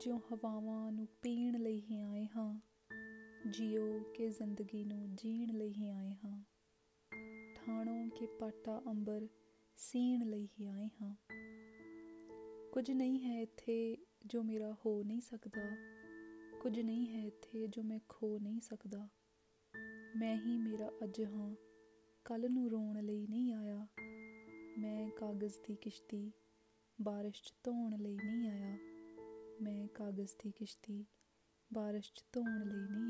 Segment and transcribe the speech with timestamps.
[0.00, 2.60] ਜਿਉ ਹਵਾਵਾਂ ਨੂੰ ਪੀਣ ਲਈ ਹੀ ਆਏ ਹਾਂ
[3.46, 6.44] ਜਿਉ ਕੇ ਜ਼ਿੰਦਗੀ ਨੂੰ ਜੀਣ ਲਈ ਹੀ ਆਏ ਹਾਂ।
[7.56, 9.28] ਠਾਣੋ ਕੇ ਪਾਟਾ ਅੰਬਰ
[9.76, 11.16] ਸੀਣ ਲਈ ਹੀ ਆਏ ਹਾਂ।
[12.72, 15.76] ਕੁਝ ਨਹੀਂ ਹੈ ਇੱਥੇ ਜੋ ਮੇਰਾ ਹੋ ਨਹੀਂ ਸਕਦਾ,
[16.60, 19.08] ਕੁਝ ਨਹੀਂ ਹੈ ਇੱਥੇ ਜੋ ਮੈਂ ਖੋ ਨਹੀਂ ਸਕਦਾ।
[20.16, 21.54] ਮੈਂ ਹੀ ਮੇਰਾ ਅੱਜ ਹਾਂ
[22.24, 23.86] ਕੱਲ ਨੂੰ ਰੋਣ ਲਈ ਨਹੀਂ ਆਇਆ।
[24.78, 26.32] ਮੈਂ ਕਾਗਜ਼ ਦੀ ਕਿਸ਼ਤੀ
[27.02, 28.89] ਬਾਰਿਸ਼ 'ਚ ਧੋਣ ਲਈ ਨਹੀਂ ਆਇਆ।
[29.60, 31.04] ਮੈਂ ਕਾਗਜ਼ ਦੀ ਕਿਸ਼ਤੀ
[31.72, 33.09] ਬਾਰਿਸ਼ 'ਚ ਧੋਣ ਲਈ ਨਹੀਂ